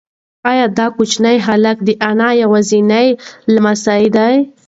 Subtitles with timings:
[0.51, 3.07] ایا دا کوچنی هلک د انا یوازینی
[3.53, 4.33] لمسی دی؟